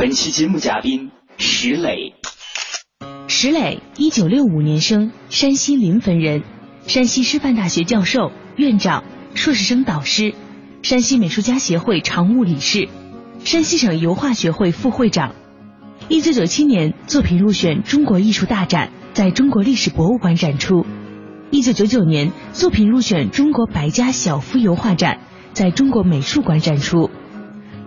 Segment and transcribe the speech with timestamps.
[0.00, 2.14] 本期节目嘉宾：石磊。
[3.28, 6.42] 石磊，一九六五年生，山西临汾人，
[6.86, 10.32] 山西师范大学教授、院长、硕士生导师，
[10.80, 12.88] 山西美术家协会常务理事，
[13.44, 15.34] 山西省油画学会副会长。
[16.08, 18.92] 一九九七年，作品入选中国艺术大展。
[19.12, 20.86] 在中国历史博物馆展出。
[21.50, 25.18] 一九九九年，作品入选中国百家小幅油画展，
[25.52, 27.10] 在中国美术馆展出。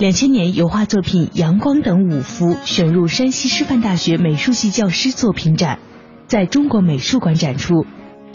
[0.04, 5.80] 两千年，油画作品《阳光》等五幅选入山西师范大学美术系教师作品展，
[6.28, 7.86] 在中国美术馆展出。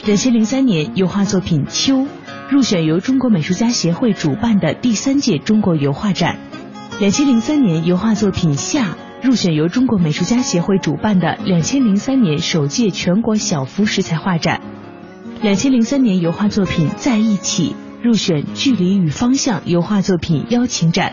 [0.03, 1.95] 两千零三年，油画作品《秋》
[2.49, 6.39] 入选由中国美术家协会主办的第三届中国油画展。
[7.01, 8.84] 两千零三年，油画作品《夏》。
[9.21, 14.62] 入选由中国美术家协会主办的两千零三年首届全国小幅石材画展，
[15.43, 21.12] 两千零三年油画作品在一起入选距离与方向油画作品邀请展，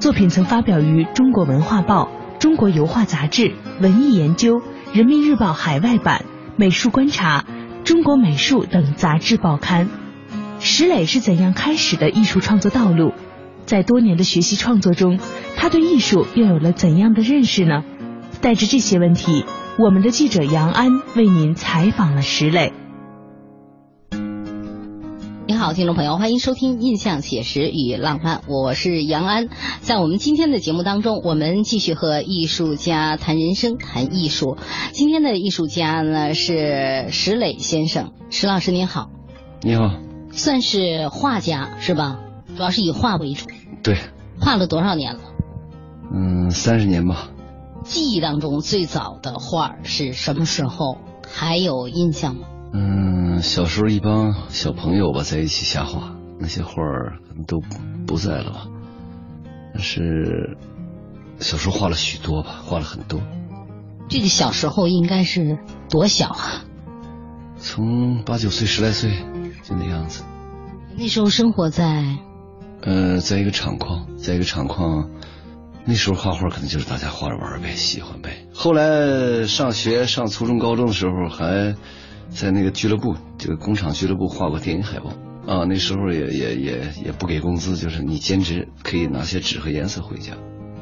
[0.00, 4.60] 作品曾发表于中国文化报、中国油画杂志、文艺研究、
[4.92, 6.24] 人民日报海外版、
[6.56, 7.44] 美术观察、
[7.84, 9.88] 中国美术等杂志报刊。
[10.58, 13.12] 石磊是怎样开始的艺术创作道路？
[13.66, 15.18] 在多年的学习创作中。
[15.56, 17.84] 他对艺术又有了怎样的认识呢？
[18.42, 19.46] 带着这些问题，
[19.78, 22.72] 我们的记者杨安为您采访了石磊。
[25.64, 29.48] 你好，听众朋友，欢迎收听《印象写实与浪漫》，我是杨安。
[29.80, 34.58] 在我们今天的节目当中，我们继续和艺术家谈人生、谈艺术。
[34.92, 39.08] 今天的艺术家呢是石磊先生，石老师您好。
[39.62, 39.90] 你好。
[40.32, 42.18] 算是画家是吧？
[42.54, 43.46] 主要是以画为主。
[43.82, 43.96] 对。
[44.38, 45.20] 画了多少年了？
[46.14, 47.30] 嗯，三十年吧。
[47.84, 50.98] 记忆当中最早的画是什么时候？
[51.26, 52.48] 还有印象吗？
[52.76, 57.62] 嗯，小时候一帮小朋友吧在一起瞎画，那些画儿都
[58.04, 58.66] 不在了吧？
[59.72, 60.56] 但是
[61.38, 63.20] 小时候画了许多吧，画了很多。
[64.08, 65.58] 这个小时候应该是
[65.88, 66.64] 多小啊？
[67.58, 69.12] 从八九岁、十来岁
[69.62, 70.24] 就那样子。
[70.96, 72.18] 那时候生活在？
[72.82, 75.10] 呃，在一个厂矿，在一个厂矿。
[75.86, 78.46] 那时候画画可能就是大家画着玩呗，喜欢呗。
[78.52, 81.76] 后来上学上初中高中的时候，还
[82.30, 85.10] 在那个俱乐部，这个工厂俱乐部画过电影海报
[85.46, 85.64] 啊。
[85.64, 90.32] 那时候也也也也不给工资，就是你兼职可以拿些纸和颜色回家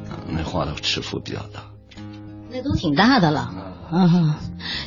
[0.09, 0.19] 啊。
[0.29, 1.65] 那画的尺幅比较大，
[2.51, 3.53] 那都挺大的了。
[3.91, 4.39] 啊，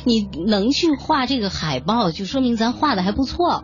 [0.03, 3.63] 你能去画这个海报，就说明咱画的还不错。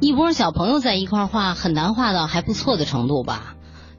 [0.00, 3.54] 一波小朋友在一块画，很难画到还不错的程度吧？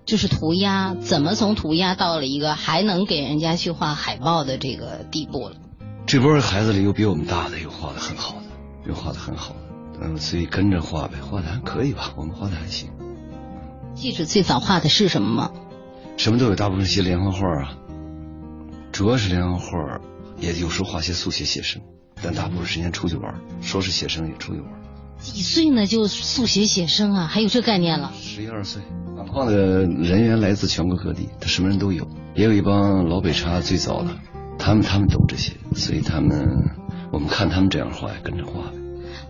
[0.05, 5.55] 就是涂鸦，怎么从涂鸦到了一个还能给人家去画海报的这个地步了？
[6.07, 8.43] 这波孩子里有比我们大的，有画的很好的，
[8.87, 9.59] 有画的很好的，
[10.01, 12.13] 嗯，所以跟着画呗，画的还可以吧？
[12.15, 12.89] 我们画的还行。
[13.93, 15.51] 记者最早画的是什么吗？
[16.15, 17.75] 什么都有，大部分些连环画啊，
[18.93, 19.99] 主要是连环画，
[20.39, 21.81] 也有时候画些速写写生，
[22.23, 24.71] 但大部分时间出去玩，说是写生也出去玩。
[25.19, 27.27] 几岁呢就速写写生啊？
[27.27, 28.13] 还有这概念了？
[28.21, 28.81] 十一二岁。
[29.17, 34.11] 厂矿的人员来自全国各地，他什么人都有，也有一帮老北茶最早的，
[34.57, 36.71] 他们他们懂这些，所以他们
[37.11, 38.71] 我们看他们这样画，跟着画。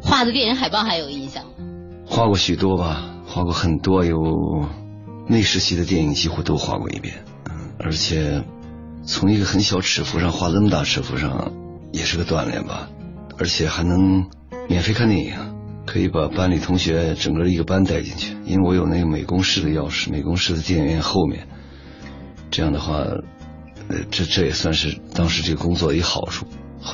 [0.01, 1.51] 画的电影海报还有印象吗？
[2.05, 4.17] 画过许多吧，画过很多，有
[5.27, 8.43] 那时期的电影几乎都画过一遍，嗯，而且
[9.03, 11.51] 从一个很小尺幅上画那么大尺幅上，
[11.91, 12.89] 也是个锻炼吧。
[13.37, 14.25] 而且还能
[14.67, 15.35] 免费看电影，
[15.85, 21.47] 可以把班里同学整个一个班带进去，因为我有那个美工室的钥匙，美工室的电影院后面。
[22.49, 23.03] 这样的话，
[23.89, 26.45] 呃，这这也算是当时这个工作的一好处。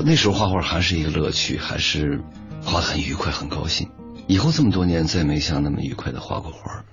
[0.06, 2.22] 那时候画画还是一个乐趣，还是
[2.64, 3.90] 画的很愉快，很高兴。
[4.28, 6.86] 以后这么多年再没像那么愉快的画过画，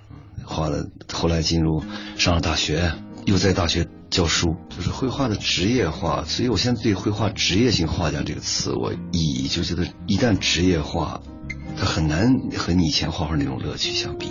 [0.43, 1.83] 画了后来进入
[2.17, 2.93] 上了大学，
[3.25, 6.25] 又在大学教书，就是绘画的职业化。
[6.25, 11.21] 所以我现在对绘画职业性画家这个词，我一就觉得一旦职业化，
[11.77, 14.27] 它很难和你以前画画那种乐趣相比。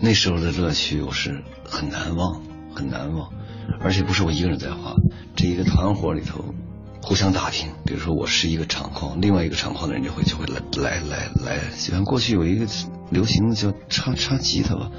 [0.00, 2.42] 那时候的乐趣我是很难忘，
[2.74, 3.32] 很难忘，
[3.80, 4.94] 而且不是我一个人在画，
[5.36, 6.54] 这一个团伙里头。
[7.00, 12.66] 互相打听，比如说我是一个厂矿，另外一个厂矿的人就会就会来来来来，就像过去有一个
[13.08, 14.90] 流行的叫插插吉他吧，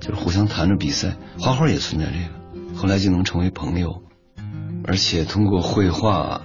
[0.00, 1.16] 就是互相弹着比赛。
[1.40, 4.02] 画画也存在这个，后来就能成为朋友，
[4.84, 6.42] 而且通过绘画，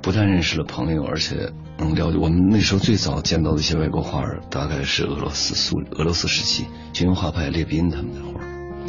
[0.00, 2.18] 不但认识了朋友，而且能了解。
[2.18, 8.31] 我们那时候最早见到的一些外国画儿，大概是俄罗斯苏俄罗斯时期军用画派列宾他们的画，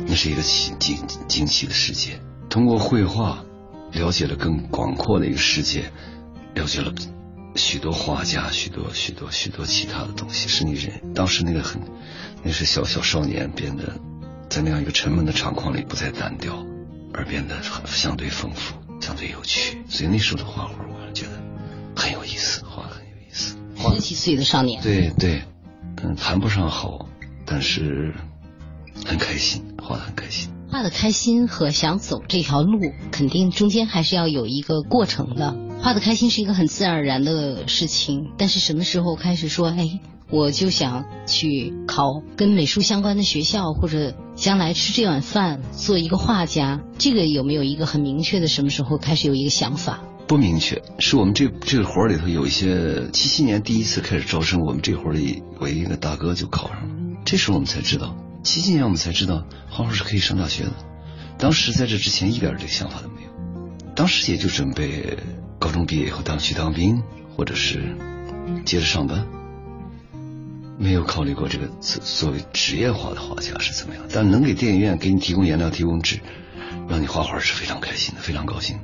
[0.07, 0.97] 那是一个奇惊
[1.27, 2.19] 惊奇的世界。
[2.49, 3.43] 通过绘画。
[3.93, 5.91] 了解了更广阔的一个世界，
[6.55, 6.91] 了解了
[7.55, 11.79] 许多画家，许多许多许多其他的东西，是你人当时那个很，
[12.41, 13.93] 那是小小少年变得
[14.49, 16.65] 在那样一个沉闷的场况里不再单调，
[17.13, 19.77] 而变得很相对丰富，相对有趣。
[19.87, 21.31] 所以那时候的画画，我觉得
[21.95, 23.55] 很有意思，画很有意思。
[23.77, 25.43] 十几岁的少年，对对，
[26.01, 27.07] 嗯，谈不上好，
[27.45, 28.11] 但是
[29.05, 30.49] 很开心，画的很开心。
[30.71, 32.79] 画的开心和想走这条路，
[33.11, 35.55] 肯定中间还是要有一个过程的。
[35.81, 39.99] 画的开心是一个很自然而然的事情，但是什么时候开始说，哎，
[40.31, 50.01] 我就想去考跟美术相关的学校，或者将来吃这碗饭，做一个画家，这个有没有一个很明确的什么时候开始有一个想法？
[50.25, 56.87] 不明确，是我们这这个活里头有一些七七年第一次开始招生，我们这活里唯一的大哥就考上了，
[57.25, 58.15] 这时候我们才知道。
[58.43, 60.71] 七几年我们才知道画画是可以上大学的，
[61.39, 63.29] 当时在这之前一点这个想法都没有，
[63.95, 65.17] 当时也就准备
[65.59, 67.01] 高中毕业以后当去当兵，
[67.35, 67.97] 或者是
[68.65, 69.25] 接着上班，
[70.77, 74.03] 没有考虑过这个作作为职业化的画家是怎么样。
[74.11, 76.19] 但能给电影院给你提供颜料、提供纸，
[76.89, 78.75] 让你画画是非常开心的，非常高兴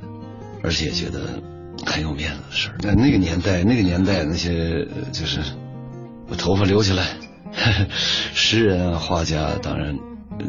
[0.64, 1.42] 而且觉得
[1.84, 2.78] 很有面子的事儿。
[2.78, 5.40] 在那个年代，那个年代那些就是
[6.28, 7.16] 把头发留起来。
[8.34, 9.98] 诗人啊，画家，当然，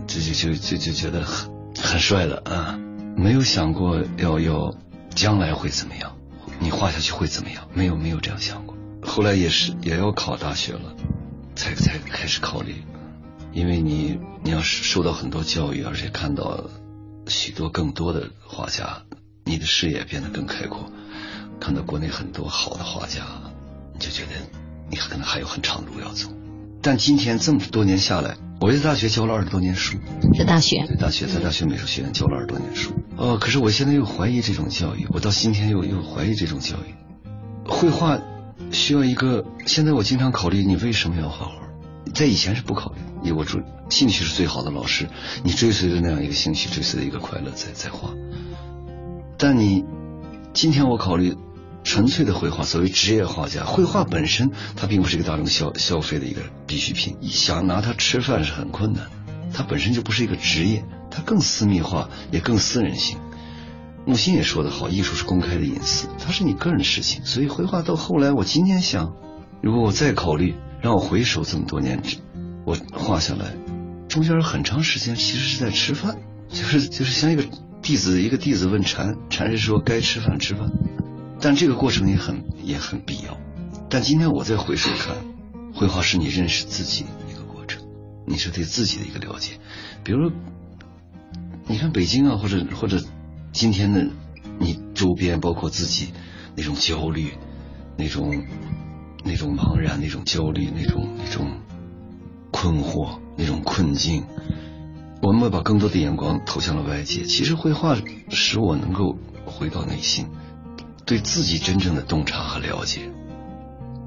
[0.07, 2.79] 就就就就就觉得很很帅的啊，
[3.15, 4.73] 没有想过要要
[5.13, 6.15] 将来会怎么样，
[6.59, 7.67] 你画下去会怎么样？
[7.73, 8.75] 没有没有这样想过。
[9.03, 10.95] 后来也是也要考大学了，
[11.55, 12.83] 才才开始考虑，
[13.51, 16.69] 因为你你要是受到很多教育，而且看到
[17.27, 19.01] 许多更多的画家，
[19.43, 20.91] 你的视野变得更开阔，
[21.59, 23.25] 看到国内很多好的画家，
[23.93, 24.29] 你就觉得
[24.89, 26.29] 你可能还有很长路要走。
[26.83, 29.97] 但今天这么多年下来，我在大学教了二十多年书，
[30.35, 32.91] 在大学，在大学，在大学美术学院教了二十多年书。
[33.17, 36.95] 哦，可是我现在又怀疑这种教育，我到今天又又怀疑这种教育。
[37.69, 38.19] 绘画
[38.71, 41.53] 需要一个，现在我经常考虑，你为什么要画画？
[42.15, 45.07] 在以前是不考虑，因为我主兴趣是最好的老师，
[45.43, 48.09] 你追随着那样一个兴趣，追随着一个快乐在在画。
[49.37, 49.85] 但你
[50.51, 51.37] 今天我考虑。
[51.83, 59.07] 纯粹的绘画，作为职业画家，绘画本身它并不是一个大众消消费的一个必需品，想拿它吃饭是很困难。
[59.53, 63.17] 它本身就不是一个职业，它更私密化，也更私人性。
[64.05, 67.25] 木心也说得好，艺术是公开的隐私，它是你个人的事情。
[67.25, 69.13] 所以绘画到后来，我今天想，
[69.61, 72.01] 如果我再考虑，让我回首这么多年，
[72.65, 73.53] 我画下来，
[74.07, 76.17] 中间有很长时间其实是在吃饭，
[76.49, 77.43] 就是就是像一个
[77.81, 80.71] 弟子，一个弟子问禅，禅师说该吃饭吃饭。
[81.41, 83.37] 但这个过程也很也很必要。
[83.89, 85.15] 但今天我再回首看，
[85.73, 87.83] 绘画是你认识自己一个过程，
[88.25, 89.55] 你是对自己的一个了解。
[90.03, 90.31] 比如，
[91.67, 93.01] 你看北京啊，或者或者
[93.51, 94.07] 今天的
[94.59, 96.13] 你周边，包括自己
[96.55, 97.33] 那种焦虑、
[97.97, 98.45] 那种
[99.25, 101.59] 那种茫然、那种焦虑、那种那种
[102.51, 104.23] 困惑、那种困境，
[105.21, 107.23] 我们会把更多的眼光投向了外界。
[107.23, 107.97] 其实绘画
[108.29, 110.27] 使我能够回到内心。
[111.05, 113.01] 对自己真正的洞察和了解，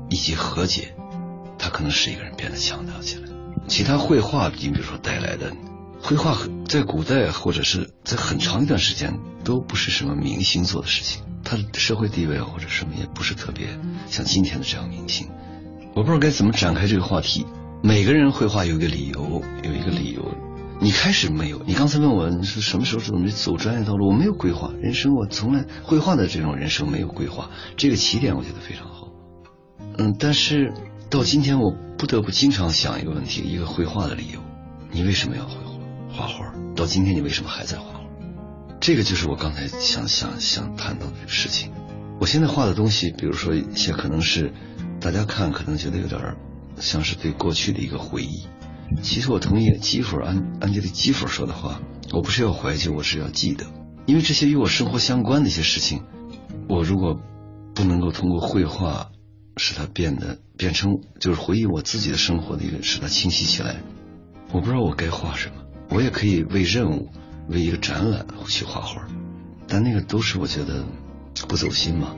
[0.09, 0.95] 以及和解，
[1.59, 3.29] 他可能使一个人变得强大起来。
[3.67, 5.53] 其他绘画，你比如说带来的，
[6.01, 6.37] 绘画
[6.67, 13.69] 在古代或者是在很长一段时间都不是什么明星做的事情，他的社会地位或者什么也不是特别
[14.09, 15.29] 像今天的这样明星。
[15.95, 17.47] 我不知道该怎么展开这个话题。
[17.83, 20.23] 每个人绘画有一个理由，有一个理由。
[20.85, 21.63] 你开始没有？
[21.65, 24.09] 你刚才问我你是什么时候准备走专业道路？
[24.09, 27.49] 我没有规划人生，我从来绘画的这种人生没有规划。
[27.79, 29.09] 这个起点我觉得非常好。
[29.97, 30.75] 嗯，但是
[31.09, 34.41] 到今天我不得不经常想一个问题：一个绘画的理由，
[34.93, 35.55] 你为什么要绘
[36.13, 36.27] 画？
[36.27, 38.01] 画画到今天你为什么还在画画？
[38.79, 41.73] 这个就是我刚才想想想谈到的事情。
[42.21, 44.53] 我现在画的东西，比如说一些可能是
[45.01, 46.37] 大家看可能觉得有点
[46.79, 48.47] 像是对过去的一个回忆。
[49.03, 51.81] 其实我同意基弗安安吉丽基弗说的话，
[52.13, 53.67] 我不是要怀旧，我是要记得，
[54.07, 56.03] 因为这些与我生活相关的一些事情，
[56.69, 57.21] 我如果
[57.75, 59.11] 不能够通过绘画
[59.57, 63.83] 使它变得变成就是回忆我自己的生活的一个使它清晰起来，
[64.53, 65.57] 我不知道我该画什么。
[65.91, 67.11] 我也可以为任务
[67.49, 69.07] 为一个展览去画画，
[69.69, 70.85] 但那个都是我觉得
[71.47, 72.17] 不走心嘛。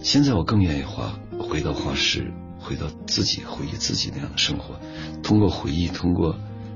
[0.00, 2.32] 现在我更愿意画回到画室。
[2.66, 4.74] 回到自己回忆自己那样的生活，
[5.22, 6.34] 通过回忆，通过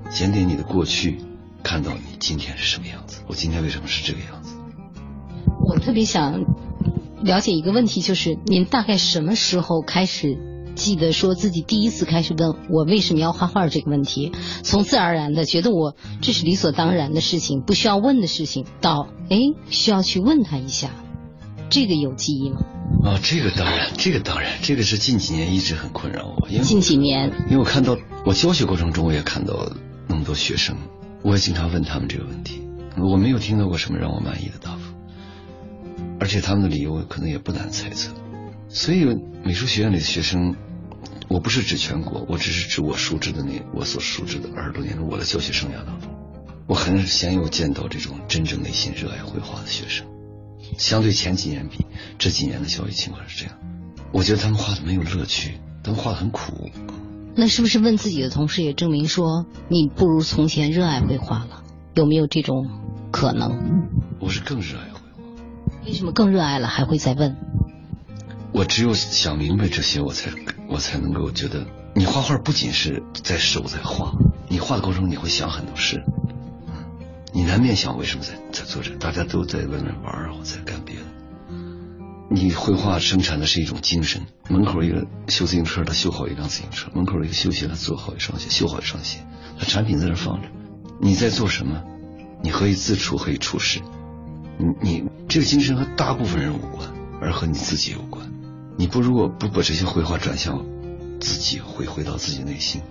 [0.08, 1.18] 检点你的过去，
[1.64, 3.22] 看到你今天是什么样子。
[3.26, 4.54] 我今天为什么是这个样子？
[5.68, 6.44] 我特别想
[7.24, 10.38] 了解一个问题，就是您大概什么时候开始
[10.76, 14.30] 记得说自己第一次开始问我为什么要画画这个问题？
[14.62, 19.38] 从自然而然的觉得我这是理所当然的事情，不需要问的事情，到哎
[19.70, 20.90] 需要去问他一下，
[21.68, 22.60] 这个有记忆吗？
[23.04, 26.48] 啊，这个当然，这个当然，这个是近几年一直很困扰我。
[26.48, 29.72] 因为近几年，因为我看到我教学过程中，我也看到
[30.06, 30.76] 那么多学生，
[31.22, 32.62] 我也经常问他们这个问题，
[32.98, 34.94] 我没有听到过什么让我满意的答复，
[36.18, 38.12] 而且他们的理由可能也不难猜测。
[38.68, 39.06] 所以
[39.42, 40.54] 美术学院里的学生，
[41.28, 46.10] 我不是指全国，我只是指我熟知的那我所熟知的二十多年的我的教学生涯当中，
[46.66, 50.06] 我很鲜有见到这种真正内心热爱绘画的学生。
[50.78, 51.86] 相对前几年比，
[52.18, 53.56] 这几年的教育情况是这样。
[54.12, 56.70] 我觉得他们画的没有乐趣，他们画的很苦。
[57.36, 61.62] 那是不是问自己的同时也证明说，你不如从前热爱绘画了？
[61.94, 62.66] 有没有这种
[63.12, 63.88] 可能？
[64.20, 65.84] 我是更热爱绘画。
[65.86, 67.36] 为什么更热爱了还会再问？
[68.52, 70.30] 我只有想明白这些，我才
[70.68, 74.12] 我才能够觉得，你画画不仅是在手在画，
[74.48, 76.02] 你画的过程中你会想很多事。
[77.32, 78.96] 你难免想为什么在在做这？
[78.96, 81.02] 大家都在外面玩或在干别的。
[82.32, 84.22] 你绘画生产的是一种精神。
[84.48, 89.20] 门口一个修自行车，他修好一辆自行车；门口一个修鞋，他做好一双鞋，修好一双鞋。
[89.58, 90.48] 他产品在那放着。
[91.00, 91.82] 你在做什么？
[92.42, 93.16] 你何以自处？
[93.16, 93.80] 何以处事？
[94.58, 98.30] 你你这个精神和大部分人无关，而和你自己有关。
[98.76, 100.64] 你不如果不把这些绘画转向
[101.20, 102.82] 自己，回回到自己内心，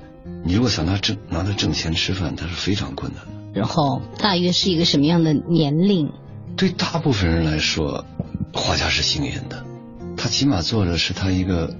[0.43, 3.38] 你如果想拿挣拿它挣钱吃饭，它是非常困难的。
[3.53, 6.11] 然后大约是一个什么样的年龄？
[6.55, 8.05] 对大部分人来说，
[8.53, 9.65] 画家是幸运的，
[10.17, 11.75] 他起码做的是他一个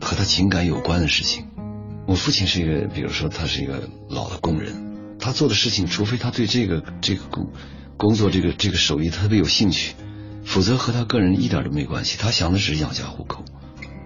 [0.00, 1.46] 和他情感有关的事情。
[2.06, 7.50] 我父亲是一个，比如说他是一个老的工人，他做的事情，除非他对这个这个工
[7.96, 9.94] 工作这个这个手艺特别有兴趣，
[10.44, 12.16] 否则和他个人一点都没关系。
[12.18, 13.44] 他想的只是养家糊口。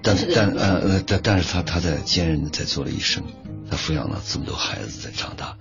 [0.02, 3.24] 但但呃呃但但是他他在坚韧的在做了一生，
[3.68, 5.56] 他抚养了这么多孩子在长大。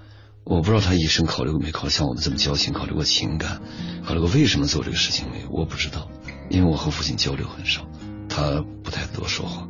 [0.50, 3.60] 我不知道他一生考虑过没考虑像我们这么交情，考虑过情感，
[4.06, 5.46] 考虑过为什么做这个事情没？
[5.51, 6.08] 我不知道，
[6.50, 7.86] 因为我和父亲交流很少，
[8.30, 9.68] 他不太多说话。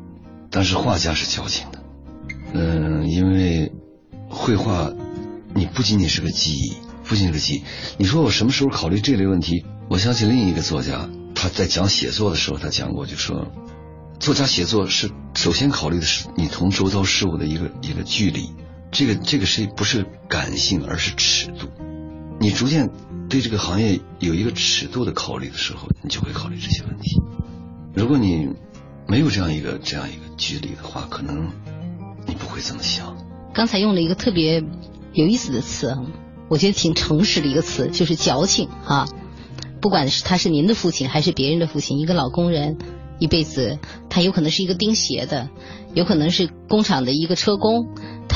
[0.51, 1.83] 但是画家是矫情的，
[2.53, 3.73] 嗯，因为
[4.29, 4.93] 绘画，
[5.55, 7.63] 你不仅仅是个记忆，不仅是个记忆。
[7.97, 9.65] 你说我什么时候考虑这类问题？
[9.89, 13.47] 我相信另一个作家他在讲写作的时候，他讲过，就说，
[14.19, 18.51] 作家写作是首先考虑的是你同周遭事物的一个一个距离。
[18.91, 21.67] 这个这个是不是感性，而是尺度？
[22.39, 22.89] 你逐渐
[23.29, 27.21] 对这个行业有一个尺度的考虑的时候，你就会考虑这些问题。
[27.93, 28.49] 如果你
[29.07, 31.49] 没有这样一个这样一个距离的话，可能
[32.27, 33.17] 你不会这么想。
[33.53, 34.63] 刚才用了一个特别
[35.13, 35.95] 有意思的词，
[36.47, 39.07] 我觉得挺诚实的一个词，就是矫情哈。
[39.81, 42.77] 不管是他是您的父亲还是别人的父亲，一个老工人
[43.19, 43.79] 一辈子，
[44.09, 45.49] 他有可能是一个钉鞋的，
[45.93, 47.87] 有可能是工厂的一个车工。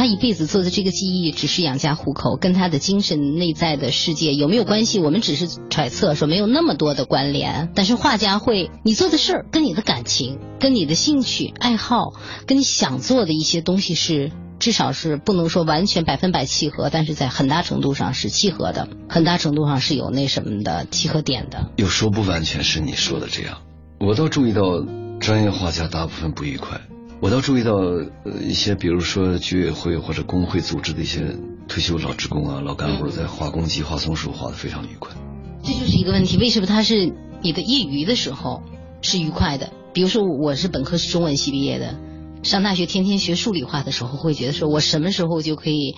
[0.02, 4.98] 他一辈子做的这个记忆只是养家糊口，跟他的精神内在的世界有没有关系？
[4.98, 7.70] 我们只是揣测说没有那么多的关联。
[7.76, 12.14] 但是画家会，你做的事儿跟你的感情、跟你的兴趣爱好、
[12.48, 21.70] 跟你想做的一些东西是，至少是不能说完全百分百契合，但是在很大程度上是契合的，很大程度上是有那什么的契合点的。
[21.76, 23.60] 有说不完全是你说的这样，
[24.00, 24.84] 我倒注意到
[25.20, 26.82] 专业画家大部分不愉快。
[27.22, 31.36] 我倒注意到，呃，一些比如说居委会或者工会组织的一些
[31.68, 35.14] 退休老职工啊、老干部在画公鸡、画松鼠，画的非常愉快。
[35.62, 37.14] 这就是一个问题，为什么他是
[37.44, 38.64] 你的业余的时候
[39.04, 39.72] 是愉快的？
[39.94, 42.00] 比如说我是本科是中文系毕业的，
[42.42, 45.96] 上大学天天学数理化的时候，会觉得说我什么时候就可以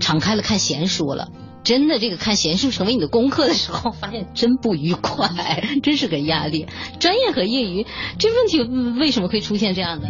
[0.00, 1.28] 敞开了看闲书了？
[1.68, 6.66] 真的这个看闲书成为你的功课的时候，发现真不愉快，真是个压力。
[6.98, 7.84] 专业和业余
[8.18, 8.62] 这问题
[8.98, 10.08] 为什么会出现这样的？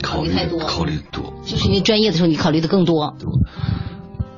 [0.00, 3.16] 考虑太多，考虑多，就是因为专业的时候你考虑的更多。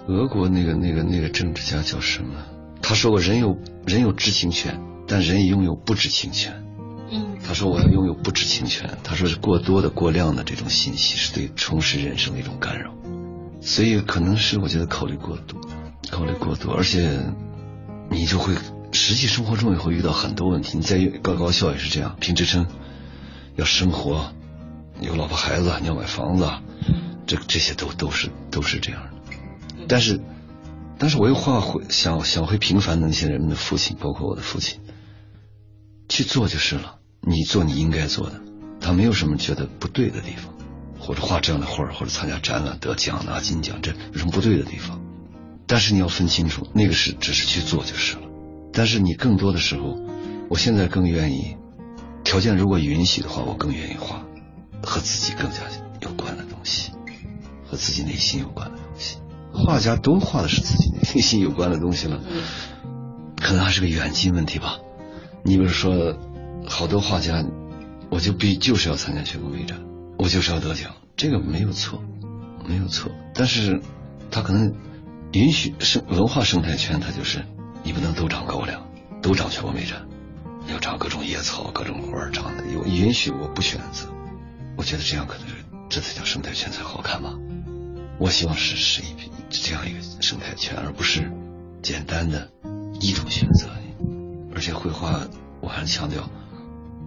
[0.09, 2.37] 俄国那个那个那个政治家叫什么？
[2.81, 6.65] 他说过人有人有知情权，但人也拥有不知情权。
[7.11, 8.97] 嗯，他说我要拥有不知情权。
[9.05, 12.95] 他说是过多的过量的这种信息是对充实人生的一种干扰，
[13.61, 15.61] 所以可能是我觉得考虑过多，
[16.13, 17.21] 考虑过多，而且
[18.11, 18.55] 你就会
[18.93, 20.77] 实际生活中也会遇到很多问题。
[20.77, 22.67] 你在高高校也是这样，评职称
[23.57, 24.31] 要生活，
[25.01, 26.47] 有老婆孩子，你要买房子，
[27.27, 29.09] 这这些都都是都是这样的。
[29.89, 30.21] 但是，
[30.99, 34.81] 但是我又画回想想回平凡的那些人们的父亲，包括我的父亲，
[36.11, 36.97] 去做就是了。
[37.23, 38.39] 你做你应该做的，
[38.81, 40.53] 他没有什么觉得不对的地方，
[41.01, 45.01] 或者画这样的画，或者参加展览得奖拿金奖，这有什么不对的地方？
[45.67, 48.23] 但是你要分清楚，那个是只是去做就是了。
[48.73, 49.99] 但是你更多的时候，
[50.49, 51.57] 我现在更愿意，
[52.25, 54.25] 条件如果允许的话，我更愿意画
[54.83, 55.59] 和自己更加
[56.01, 56.93] 有关的东西，
[57.67, 59.19] 和自己内心有关的东西。
[59.55, 62.21] 画家都画的是自己内心有关的东西了，
[63.37, 64.79] 可能还是个远近问题吧。
[65.45, 66.17] 你比如说，
[66.67, 67.45] 好多画家，
[68.09, 69.79] 我就必就是要参加全国美展，
[70.19, 72.03] 我就是要得奖，这个没有错，
[72.67, 73.11] 没有错。
[73.35, 73.83] 但是，
[74.31, 74.73] 他可能
[75.33, 77.43] 允许生文化生态圈，它就是
[77.83, 78.87] 你不能都长高粱，
[79.23, 80.07] 都长全国美展，
[80.71, 84.13] 要长各种野草、各种花长的有允许，我不选择。
[84.77, 85.55] 我觉得这样可能是
[85.89, 87.33] 这才叫生态圈才好看吧。
[88.19, 89.07] 我希望是是一
[89.49, 91.33] 这样一个生态圈，而不是
[91.83, 92.51] 简单的
[93.01, 93.69] 一种选择。
[94.55, 95.27] 而且绘画，
[95.63, 96.29] 我还是强调，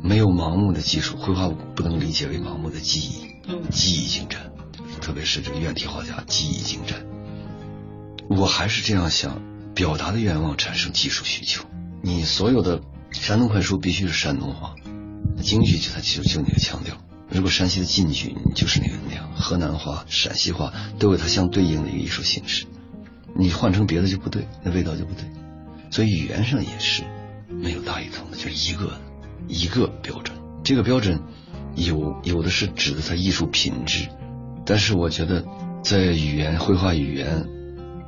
[0.02, 3.28] 没有盲目的技术，绘画不能理解为盲目的技艺，
[3.70, 4.52] 技艺精湛，
[5.00, 7.06] 特别是这个院体画家技艺精湛。
[8.30, 9.42] 我还是这样想，
[9.74, 11.66] 表达的愿望产生技术需求。
[12.02, 14.76] 你所有的山东快书必须是山东话，
[15.42, 16.96] 京剧就它就就那个腔调。
[17.30, 22.66] 如果山西的晋剧就是那个那样，河南话、陕西话都有它相对应的一个艺术形式，
[23.36, 25.24] 你换成别的就不对，那味道就不对。
[25.90, 27.04] 所以语言上也是
[27.50, 29.00] 没有大一统的，就一个
[29.48, 30.38] 一个标准。
[30.64, 31.22] 这个标准
[31.76, 34.08] 有有的是指的它艺术品质，
[34.66, 35.44] 但是我觉得
[35.84, 37.48] 在语言、绘画语言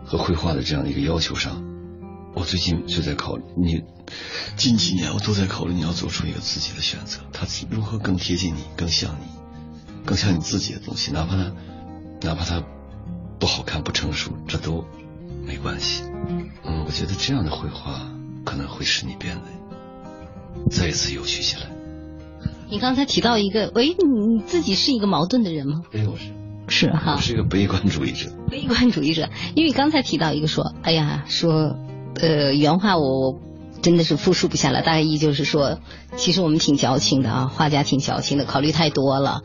[0.07, 1.61] 和绘画的这样的一个要求上，
[2.33, 3.83] 我最近就在考虑你。
[4.55, 9.25] 近几年我都在考虑你要做出一个自己的选择，它如何更贴近你，更像你，
[10.05, 11.51] 更像你自己的东西，哪怕它，
[12.21, 12.63] 哪怕它
[13.37, 14.85] 不好看、不成熟，这都
[15.45, 16.03] 没关系。
[16.63, 18.09] 嗯，我觉得这样的绘画
[18.45, 21.69] 可能会使你变得再一次有趣起来。
[22.69, 25.83] 你刚才提到一个，喂，你自己是一个矛盾的人吗？
[25.91, 26.31] 哎，我是，
[26.69, 28.31] 是哈，我是一个悲观主义者。
[28.49, 31.75] 悲观主义者，因为刚才提到一个说，哎呀，说，
[32.15, 33.39] 呃，原话我我。
[33.79, 35.79] 真的是复述不下来，大概意就是说，
[36.17, 39.43] 其实我们挺矫情的啊，画家挺矫情的，考虑太多了。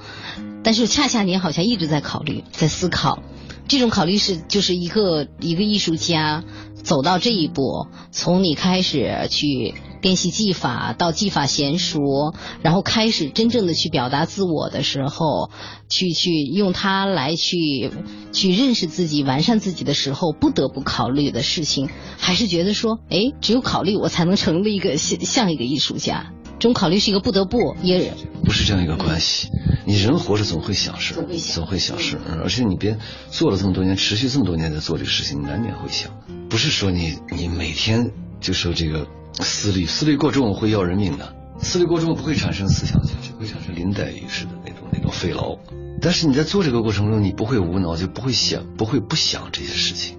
[0.65, 3.23] 但是恰恰您好像一直在考虑，在思考，
[3.69, 6.43] 这种考虑是就是一个一个艺术家
[6.83, 9.75] 走到这一步，从你开始去。
[10.03, 15.51] 练习技法到技法娴熟，然后开始真正的去表达自我的时候，
[15.88, 17.93] 去去用它来去
[18.33, 21.88] 去认识自己、完善自己的时候，不得不考虑的事情，
[22.19, 26.33] 还是觉得说，哎，只有考虑我才能成为一个像像一个艺术家。
[26.59, 28.12] 这种考虑是一个不得不，也
[28.45, 29.51] 不是这样一个关系。
[29.85, 31.15] 你人活着总会想事，
[31.55, 32.99] 总会想事，而且你别
[33.31, 36.11] 做了这么多年，持续这么多年在做这个事情，你难免会想。
[36.49, 38.11] 不是说你你每天
[38.41, 39.07] 就说这个。
[39.35, 45.59] 思虑思虑过重会要人命的，思虑过重不会产生思想价值，会产生林黛玉式的那种那种肺痨。
[46.01, 50.18] 但是你在做这个过程中，你不会无脑，就不会想，不会不想这些事情。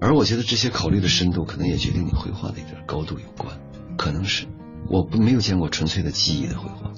[0.00, 3.58] 而我觉得这些考虑的深度，可能也决定你绘画的一点高度有关。
[3.96, 4.46] 可能是
[4.88, 6.90] 我没有见过纯粹的记忆的绘画。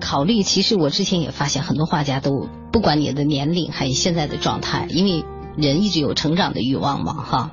[0.00, 5.24] 考虑，其实我之前也发现，很多画家都不管你的年龄，还有现在的状态，因为
[5.56, 7.52] 人一直有成长的欲望嘛，哈。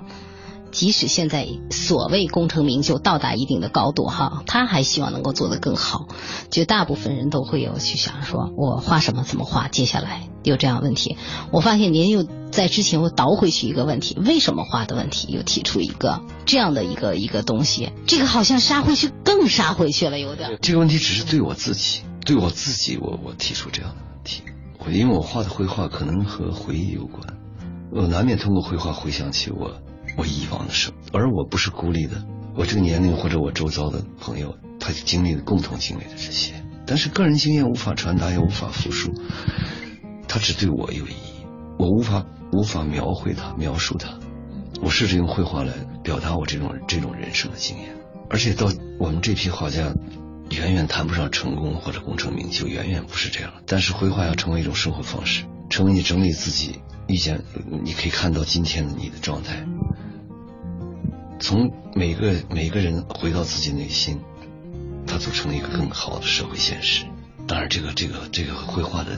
[0.71, 6.07] 即使现在所谓功成名就到达一定的高度哈，他还希望能够做得更好。
[6.51, 11.17] 绝大部分人都会有去想说，我画什么怎么画，接下来有这样问题。
[11.51, 20.57] 我发现您又在之前又倒回去一个问题，为什么画的问题，又提出一个这样的一个一个东西，这个好像杀回去更杀回去了，有点。
[20.61, 24.43] 这个问题只是对我自己，对我自己，我我提出这样的问题，
[24.97, 27.21] 因为我画的绘画可能和回忆有关，
[27.91, 29.73] 我难免通过绘画回想起我。
[30.19, 32.25] 我以往的生，而我不是孤立的。
[32.53, 39.13] 我这个年龄或者我周遭的朋友，他经历的共同经历的这些，但是个人经验无法传达，也无法复述，
[40.27, 41.45] 它只对我有意义。
[41.77, 44.19] 我无法无法描绘它，描述它，
[44.81, 45.71] 我试着用绘画来
[46.03, 47.95] 表达我这种这种人生的经验，
[48.29, 49.93] 而且到我们这批画家，
[50.49, 53.53] 远远谈不上成功或者功成名就，远远不是这样。
[53.65, 57.41] 但是绘画要成为一种生活方式，成为你整理自己，遇见
[57.85, 59.65] 你可以看到今天的你的状态，
[61.39, 64.19] 从每个每个人回到自己内心，
[65.07, 67.05] 它组成了一个更好的社会现实。
[67.47, 69.13] 当然，这个这个这个绘画的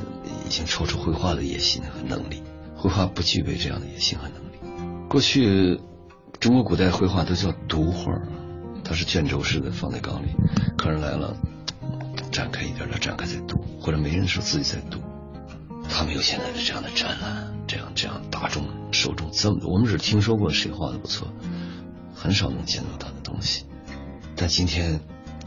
[0.45, 2.41] 已经超出绘画的野心和能力，
[2.75, 5.07] 绘画不具备这样的野心和能力。
[5.09, 5.81] 过去
[6.39, 8.13] 中国古代绘画都叫读画，
[8.83, 10.29] 它是卷轴式的放在缸里，
[10.77, 11.35] 客人来了
[12.31, 14.99] 展开一点点展开再读，或者没人的时候自己在读。
[15.89, 19.73] 他没有现在的这样的展览，这样这样大众受众这么多。
[19.73, 21.27] 我们只听说过谁画的不错，
[22.21, 23.65] 很少能见到他的东西。
[24.35, 25.01] 但今天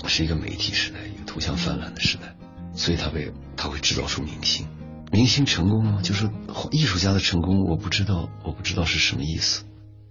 [0.09, 2.35] 是一个媒体时代，一个图像泛滥的时代。
[2.75, 4.67] 所以他被他会制造出明星，
[5.13, 6.01] 明星成功吗？
[6.03, 6.29] 就是
[6.73, 9.63] 艺术家的成功，我不知道，我不知道是什么意思，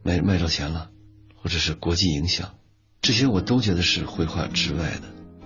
[0.01, 0.89] 卖卖着钱了，
[1.35, 2.51] 或者是国际影响，
[3.01, 5.01] 这些我都觉得是绘画之外的。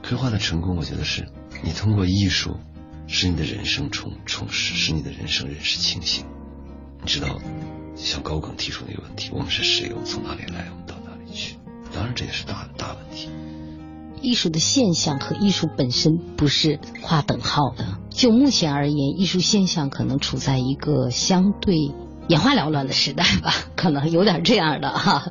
[0.08, 1.28] 绘画的成功，我觉得是
[1.64, 2.60] 你通过艺术
[3.08, 6.28] 使你的人生充充实，使你的人生认识清醒。
[7.02, 7.42] 你知道，
[7.96, 9.92] 像高更提出那个问题：我们是谁？
[9.92, 10.70] 我们从哪里来？
[11.94, 13.30] 当然，这也是大大问题。
[14.22, 17.98] 艺术的现象和艺术本身不是划等号的。
[18.10, 21.92] 就目前而言，艺术现象可能处在一个相对
[22.28, 25.30] 眼花缭乱的时代吧，可能有点这样的哈。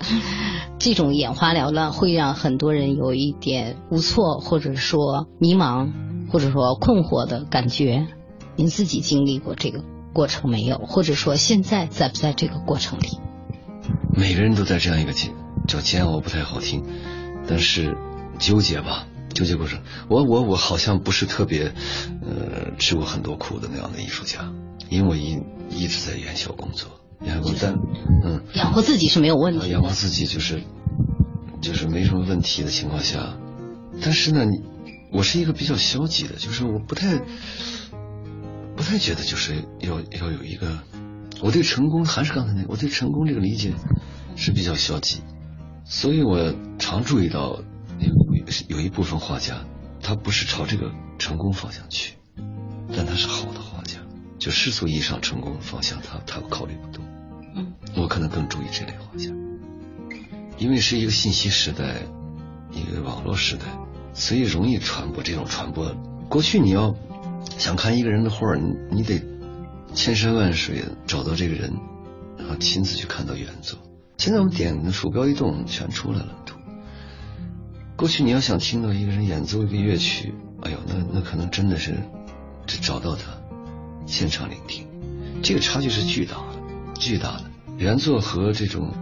[0.79, 5.91] 这种眼花缭乱会让很多人有一点无措，或者说迷茫，
[6.31, 8.07] 或者说困惑的感觉。
[8.55, 9.83] 您自己经历过这个
[10.13, 10.79] 过程没有？
[10.79, 13.19] 或者说现在在不在这个过程里？
[14.17, 15.35] 每个人都在这样一个煎
[15.67, 16.83] 叫煎熬，不太好听，
[17.49, 17.97] 但是。
[18.39, 19.81] 纠结吧，纠结过程。
[20.11, 21.73] 我我我好像不是特别，
[22.21, 24.53] 呃，吃过很多苦的那样的艺术家，
[24.91, 27.73] 因为我一一直在院校工作，养活但
[28.23, 30.61] 嗯，养活自己是没有问题的，养活自己就是
[31.63, 33.39] 就是没什么问题的情况下，
[34.03, 34.45] 但是呢，
[35.11, 37.23] 我是一个比较消极的，就是我不太
[38.77, 40.81] 不太觉得就是要要有一个，
[41.41, 43.73] 我对成功还是刚才那个，我对成功这个理解
[44.37, 45.23] 是比较消极，
[45.89, 47.61] 所以我常注意到。
[48.69, 49.65] 有一部分画家，
[50.01, 52.15] 他不是朝这个成功方向去，
[52.95, 53.99] 但他是好的画家，
[54.39, 57.05] 就世俗意义上成功的方向，他他考虑不多。
[57.57, 59.31] 嗯，我可能更注意这类画家，
[60.59, 62.03] 因为是一个信息时代，
[62.71, 63.65] 一个网络时代，
[64.15, 65.93] 所以容易传播这种传播。
[66.29, 66.95] 过去你要
[67.59, 69.21] 想看一个人的画，你你得
[69.93, 71.73] 千山万水找到这个人，
[72.39, 73.77] 然后亲自去看到原作。
[74.19, 76.35] 现在我们点鼠标一动，全出来了。
[77.97, 81.97] 过去你要想听到一个人演奏一个乐曲，哎呦，那那可能真的是，
[82.83, 83.23] 找到他，
[84.05, 84.87] 现场聆听，
[85.43, 87.45] 这个差距是巨大的，巨大的。
[87.79, 88.93] 原作和这种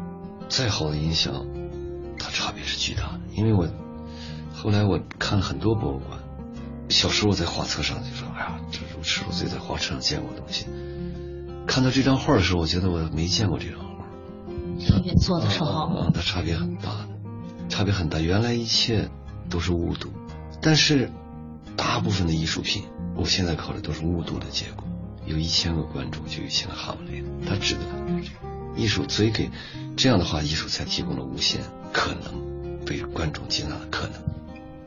[0.48, 1.44] 再好的音响，
[2.20, 3.20] 它差别是巨大的。
[3.35, 3.68] 因为我
[4.55, 6.20] 后来我看了很多博物馆，
[6.88, 10.66] 小时候在画册上就说，哎呀，这如痴如醉在画册上见过东西。
[11.66, 13.79] 看到这张画的时候，我觉得我没见过这张。
[15.05, 17.09] 原作的时候，啊，它差别很大的。
[17.68, 19.09] 差别很大，原来一切
[19.49, 20.12] 都是误读，
[20.61, 21.11] 但是
[21.77, 22.85] 大部分的艺术品，
[23.16, 24.85] 我现在考虑都是误读的结果。
[25.27, 27.81] 有一千个观众，就有一千个哈姆雷特，他指的
[28.16, 28.31] 就是
[28.77, 29.51] 艺术，所以给
[29.97, 34.20] 这样的话，艺术才提供了无限可能被观众接纳的可能。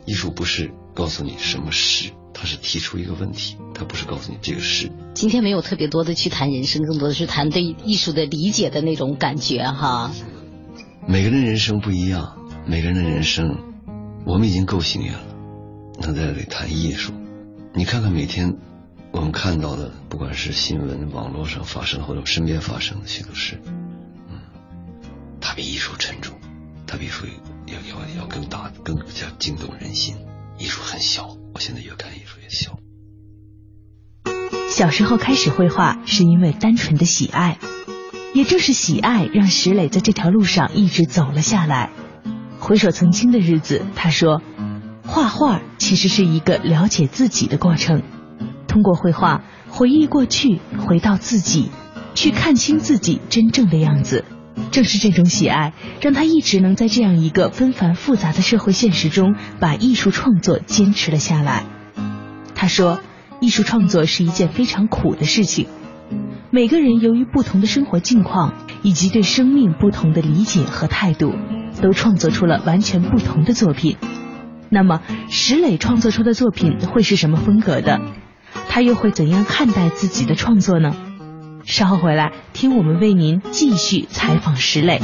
[0.08, 4.90] 艺术不是告诉你什么是，它是提出一个问题，它不是告诉你这个是。
[5.14, 10.12] 今天没有特别多的去谈人生，更多的是谈对艺术的理解的那种感觉哈。
[11.06, 12.38] 每个人人生不一样。
[12.66, 13.58] 每个人的人生，
[14.26, 15.20] 我们已经够幸运了，
[16.02, 17.14] 能在这里谈艺术。
[17.74, 18.58] 你看看每天
[19.12, 23.62] 我们看到的，不管是新闻、网络上发生或者身边发生的许多事，
[24.30, 24.40] 嗯，
[25.40, 26.38] 它比艺术沉重，
[26.86, 27.26] 它比艺术
[27.68, 30.16] 要要要更大、更加惊动人心。
[30.58, 32.80] 艺术很小，我现在越看艺术越小。
[34.70, 37.60] 小时候开始绘画是因为单纯的喜爱，
[38.34, 41.92] 也正是喜爱让石磊在这条路上一直走了下来。
[42.60, 44.42] 回首曾经的日子，他说
[45.06, 48.04] ：“画画其实是一个了解自己的过程，
[48.70, 51.72] 通过绘画回忆过去，回到自己，
[52.16, 54.24] 去看清自己真正的样子。
[54.72, 61.66] 正是这种喜爱，让他一直能在这样一个纷繁复杂的社会现实中，把艺术创作坚持了下来。”
[62.56, 63.00] 他说
[63.40, 65.68] ：“艺术创作是一件非常苦的事情，
[66.52, 71.34] 每个人由于不同的生活境况以及对生命不同的理解和态度。”
[71.80, 73.98] 都创作出了完全不同的作品。
[74.70, 78.02] 那么，石磊创作出的作品会是什么风格的？
[78.68, 80.96] 他又会怎样看待自己的创作呢？
[81.68, 85.02] 稍后回来听我们为您继续采访石磊。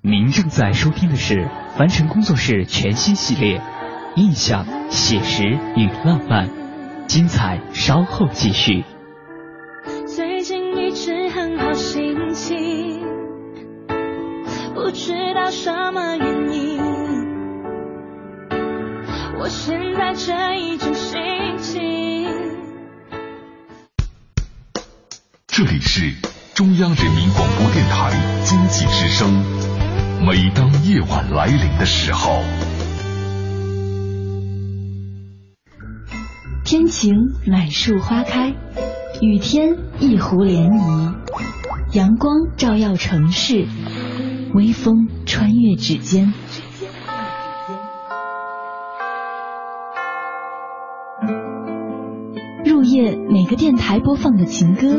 [0.00, 3.58] 您正在收听的是凡尘工作室全新系列
[4.14, 6.48] 《印象、写实与浪漫》，
[7.06, 8.84] 精彩稍后继续。
[10.06, 13.02] 最近一直很好心情，
[14.72, 16.80] 不知道什么原因，
[19.40, 20.94] 我现在这一种
[25.62, 26.10] 这里是
[26.54, 28.10] 中央人民广播电台
[28.44, 29.30] 经济之声。
[30.24, 32.42] 每当夜晚来临的时候，
[36.64, 37.12] 天晴
[37.46, 38.54] 满树花开，
[39.20, 41.14] 雨天一湖涟漪，
[41.92, 43.66] 阳光照耀城市，
[44.54, 46.32] 微风穿越指尖。
[52.64, 54.98] 入夜，每个电台播放的情歌，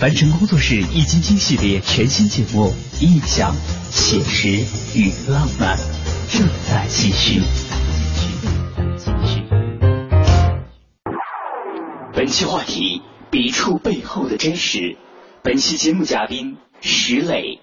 [0.00, 2.66] 凡尘工作室易筋经系列全新节目
[3.02, 3.54] 《印象、
[3.90, 4.48] 写实
[4.98, 5.78] 与浪漫》
[6.36, 7.40] 正在继续。
[12.12, 14.98] 本期话题：笔触背后的真实。
[15.42, 17.60] 本期节目嘉宾石磊。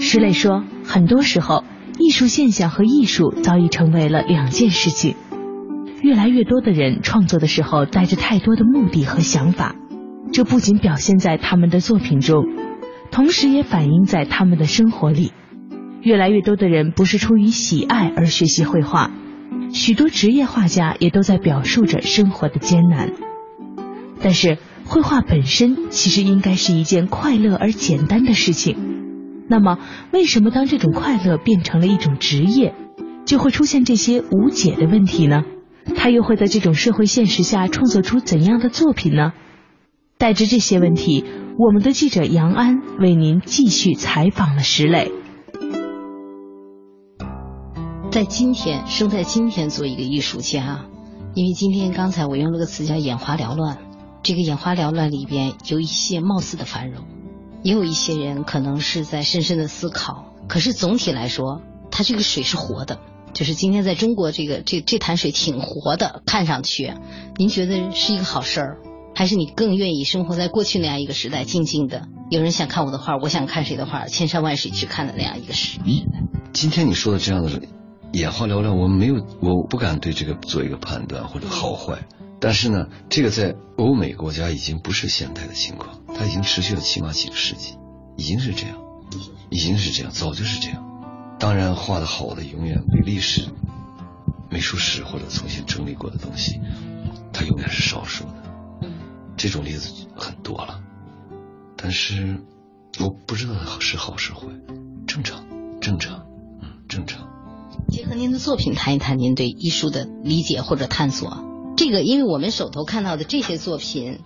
[0.00, 1.62] 石磊说，很多时候，
[1.98, 5.16] 艺术现象和艺术早已成为了两件事情。
[6.02, 9.76] 越来越多的人创作的时候，带着太多的目的和想法。
[10.34, 12.44] 这不仅表现在他们的作品中，
[13.12, 15.30] 同时也反映在他们的生活里。
[16.02, 19.12] 越来越多的人不是出于喜爱而学习绘画，
[19.72, 23.12] 许多职业画家也都在表述着生活的艰难。
[24.20, 28.76] 但是，绘画本身其实应该是一件快乐而简单的事情。
[29.48, 29.78] 那么，
[30.10, 32.74] 为什么当这种快乐变成了一种职业，
[33.24, 35.44] 就会出现这些无解的问题呢？
[35.94, 39.32] 他又会在这种社会现实下创作出怎样的作品呢？
[40.24, 41.22] 带着这些问题，
[41.58, 45.12] 我们的记者杨安为您继续采访了石磊。
[48.10, 50.86] 在今天，生在今天做一个艺术家，
[51.34, 53.76] 因为今天刚才我用了个词叫眼花缭乱。
[54.22, 57.04] 这个眼花缭乱里边有一些貌似的繁荣，
[57.62, 60.32] 也有一些人可能是在深深的思考。
[60.48, 61.60] 可是总体来说，
[61.90, 62.98] 它这个水是活的，
[63.34, 66.94] 就是今天在中国这个这这潭水挺活的，看上去，
[67.36, 68.78] 您觉得是一个好事儿？
[69.14, 75.84] 还是你更愿意生活在过去那样一个时代，静静的，有人想看我的画，我想看谁的画，千山万水去看的那样一个时代。
[76.52, 77.62] 今天你说的这样的
[78.12, 82.06] 眼花缭乱，我没有，我不敢对这个做一个判断或者好坏。
[82.40, 87.76] 但是呢，这个在欧美国家已经不是现代的情况，它已经持续了起码几个世纪，
[88.16, 88.76] 已经是这样，
[89.48, 90.84] 已经是这样，早就是这样。
[91.38, 93.46] 当然，画的好的永远比历史、
[94.50, 96.60] 美术史或者重新整理过的东西，
[97.32, 98.43] 它永远是少数的。
[99.36, 100.80] 这种例子很多了，
[101.76, 102.38] 但是
[103.00, 104.46] 我不知道是好是坏，
[105.06, 105.44] 正常，
[105.80, 106.26] 正常，
[106.62, 107.28] 嗯，正常。
[107.88, 111.44] 结合您的作品谈一谈您对艺术的理解或者探索。
[111.76, 114.20] 这个，因为我们手头看到的这些作品，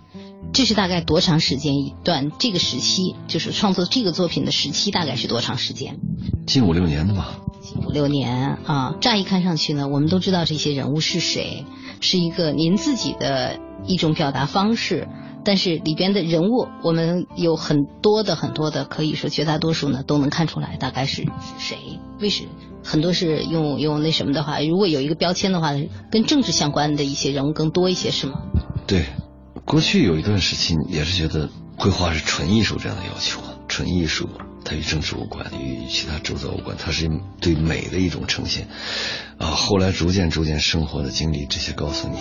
[0.53, 2.31] 这是大概多长时间一段？
[2.39, 5.97] 这个时期就是创作这个作品的时期大概是多长时间？
[6.47, 7.39] 近五六年的吧。
[7.61, 11.65] 近五六年啊，乍一看上去呢，我们都知道这些人物是谁，
[12.01, 13.59] 是一个您自己的。
[13.85, 15.07] 一种表达方式，
[15.45, 21.25] 但是里边的人物，我们有很多的很多的，可以说绝大多数呢都能看出来大概是
[21.57, 21.77] 谁。
[22.19, 22.43] 为什
[22.83, 25.71] 很多是用用那什么的话，如果有一个标签的话，
[26.11, 28.41] 跟政治相关的一些人物更多一些，是吗？
[28.85, 29.05] 对，
[29.69, 34.27] 过去有一段时期也是觉得绘画是纯艺术这样的要求，纯艺术，
[34.65, 37.07] 它与政治无关，与其他周遭无关，它是
[37.39, 38.67] 对美的一种呈现。
[39.37, 42.17] 啊，后来逐渐逐渐生活的经历这些告诉你。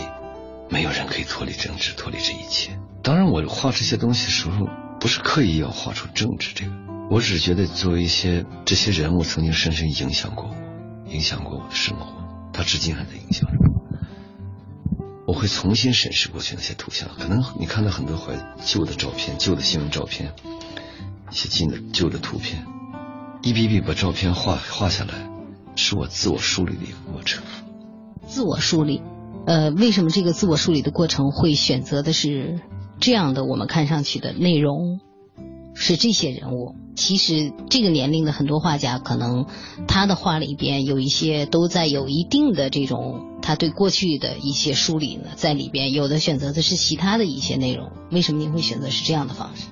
[0.69, 2.79] 没有人可以脱离政治，脱离这一切。
[3.03, 4.69] 当然，我画这些东西的时候，
[5.01, 6.73] 不是刻意要画出政治这个，
[7.11, 12.13] 我只是觉得作为一些这些人物曾经深深影响过我，影响过我的生活，
[12.53, 13.78] 他至今还在影响着我。
[15.29, 18.33] 我会重新审视过去那些图像，可能你看到很多怀
[18.65, 20.33] 旧的照片、旧的新闻照片，
[21.31, 22.65] 一些近的旧的图片，
[23.43, 25.29] 一笔笔把照片画画下来，
[25.77, 27.45] 是我自我梳理的一个过程。
[28.27, 29.03] 自我梳理。
[29.47, 32.63] 呃，为什么这个自我梳理的过程会选择的是
[32.99, 33.45] 这样的？
[33.45, 34.99] 我们看上去的内容
[35.75, 36.75] 是这些人物。
[36.99, 39.47] 其实这个年龄的很多画家，可能
[39.87, 47.93] 他的画里边有一些都在有一定的这种他对过去的一些梳理呢，在里边有的选择的是其他的一些内容。
[48.11, 49.69] 为什么您会选择是这样的方式？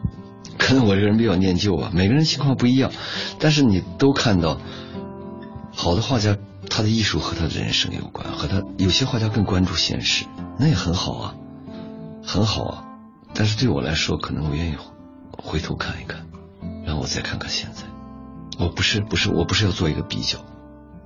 [0.56, 2.92] 可能我这个人比较念旧吧，每个人情况不一样，
[3.40, 4.60] 但是你都看到，
[5.74, 6.38] 好的画家
[6.70, 10.26] 他的艺术和他的人生有关，和他有些画家更关注现实，
[10.60, 11.34] 那也很好啊，
[12.24, 12.84] 很好啊。
[13.34, 14.74] 但是对我来说，可能我愿意
[15.36, 16.24] 回头看一看。
[16.98, 17.82] 我再看看现在，
[18.58, 20.44] 我不是不是我不是要做一个比较，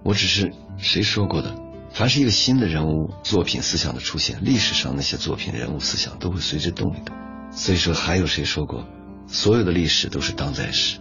[0.02, 1.54] 我只是谁说过的，
[1.92, 7.16] 凡是一个新的人物作品思想的出现，历史上那些作品人物思想都会随之动一动。
[7.52, 8.86] 所以说，还有谁说过，
[9.26, 10.98] 所有的历史都是当代史？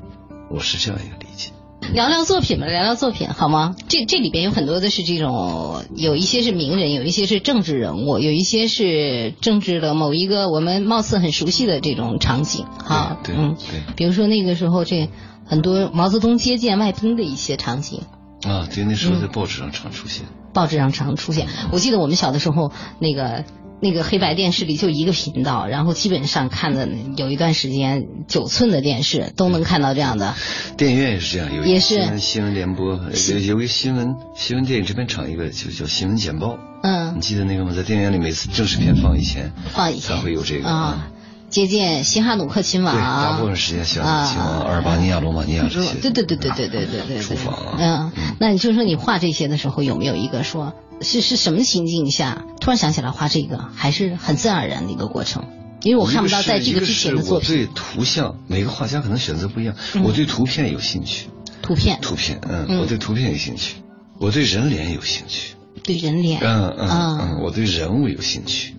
[0.49, 1.51] 我是这样一个理解。
[1.93, 3.75] 聊聊作品吧，聊聊作品好吗？
[3.87, 13.81] 这这里边有很多的是这种，有一些是名人，有一些是政治人物，有一些是政治的某一个我们貌似很熟悉的这种场景，哈，对，嗯，对。
[13.95, 15.09] 比如说那个时候，这
[15.45, 18.01] 很多毛泽东接见外宾的一些场景。
[18.43, 20.25] 啊，对，那时候在报纸上常出现。
[20.53, 23.45] 报纸上常出现，我记得我们小的时候那个。
[23.81, 30.35] 那个黑白电视里就一个频道，然后基本上看的有一段时间九寸的电视都能看到这样的。
[30.77, 36.57] 电影院也是这样，有也是新闻新闻联播，有有一个新闻新闻电影这边场一个就叫新闻简报。
[36.83, 37.73] 嗯，你记得那个吗？
[37.75, 41.11] 在电影院里每次正式片放以前，放以前才会有这个啊。
[41.49, 45.95] 接见西哈努克亲王，对，大部分时间西哈努克亲王、阿尔巴尼亚、罗马尼亚这些。
[45.95, 47.21] 对对对对对对对对。
[47.21, 48.11] 厨房啊。
[48.15, 50.73] 嗯，那你就说你画这些的时候有没有一个说？
[51.01, 55.45] 是是什么情境下突然想起来画这个，还是很自然而然的一个过程？
[55.81, 57.47] 因为我看不到在这个之前的作品。
[57.47, 59.73] 对图像，每个画家可能选择不一样。
[60.03, 61.29] 我对图片有兴趣。
[61.61, 61.99] 图片。
[62.01, 63.75] 图片，嗯，我对图片有兴趣。
[64.19, 65.55] 我对人脸有兴趣。
[65.83, 66.41] 对人脸。
[66.43, 68.75] 嗯嗯嗯，我对人物有兴趣。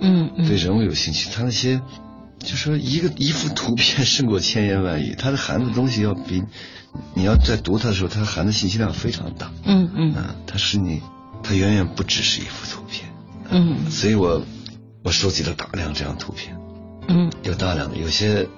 [0.00, 0.48] 嗯嗯。
[0.48, 1.82] 对人物有兴趣，他那些，
[2.38, 6.42] 就说一个一幅图片胜过千言万语，它的含的东西要比
[7.14, 9.50] 你要在读它的时候，它含的信息量非常大。
[9.64, 10.14] 嗯嗯。
[10.16, 11.02] 嗯，它使你。
[11.40, 13.08] 它远远不只是一幅图片，
[13.48, 14.42] 嗯，所以我
[15.04, 16.58] 我收集了大量这样图片，
[17.06, 18.48] 嗯，有大量的，有些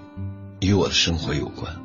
[0.60, 1.76] 与我的生活有关，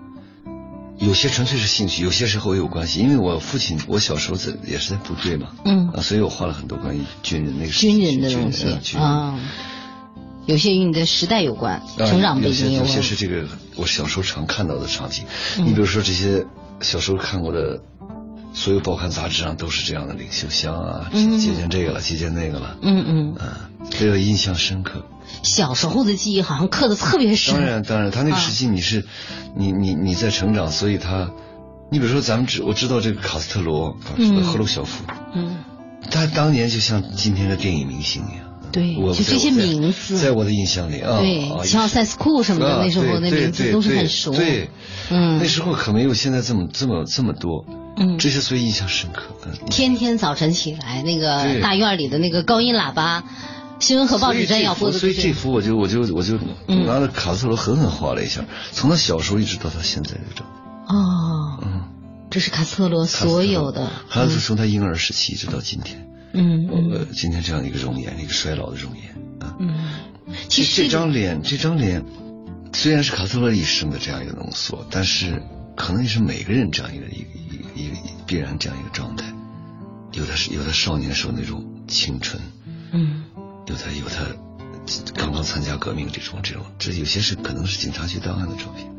[0.97, 3.01] 有些纯粹是兴趣，有些是和我有关系。
[3.01, 9.37] 因为我父亲，我小时候在也是在部队嘛，嗯，啊，所以我画了很多关于军人那个军人的东西啊，
[10.45, 15.25] 有些与你的时代有关，成长背景有关，有些是这个我小时候常看到的场景。
[15.57, 16.45] 你比如说这些
[16.81, 17.81] 小时候看过的。
[18.57, 25.05] 所有报刊杂志上都是这样的领袖像啊，借鉴这个了，借鉴那个了，嗯嗯，嗯，这个印象深刻。
[25.43, 27.53] 小时候的记忆好像刻的特别深。
[27.53, 29.03] 当然当然，他那个时期你是，
[29.57, 31.31] 你你你在成长，所以他，
[31.91, 35.03] 你比如说咱们知我知道这个卡斯特罗，嗯，赫鲁晓夫，
[35.33, 35.57] 嗯，
[36.09, 38.44] 他当年就像今天的电影明星一样。
[38.75, 44.33] 对，就这些名字，在我的印象里啊，对，像塞斯库什么的，那时候那名字都是很熟。
[44.33, 44.69] 对，
[45.09, 47.65] 嗯，那时候可没有现在这么这么这么多。
[47.95, 49.23] 嗯，这些所以印象深刻。
[49.69, 53.23] 天天早晨起来，那个大院里的那个高音喇叭，
[53.79, 54.99] 新闻和报纸摘要播的。
[54.99, 60.45] 所以这幅我就我就我就拿着卡斯特罗狠狠画了一下，从他小时候一直到他现在这张。
[60.89, 61.83] 哦，嗯，
[62.29, 63.89] 这是卡斯特罗所有的。
[64.09, 66.04] 还是从他婴儿时期一直到今天。
[66.35, 69.55] 嗯呃，今天这样一个容颜，一个衰老的容颜啊。
[69.59, 69.73] 嗯，
[70.49, 72.03] 其实这张脸，这张脸
[72.73, 75.41] 虽然是卡斯特罗一生的这样一个浓缩，但是
[75.75, 77.29] 可能也是每个人这样一个一个。
[77.75, 77.95] 一个
[78.25, 79.25] 必然这样一个状态，
[80.13, 82.41] 有的是有的少年时候那种青春，
[82.93, 83.25] 嗯，
[83.67, 84.25] 有的有他
[85.13, 88.89] 刚刚参加革命这种这种，这有些是可能是警察局档案的照片，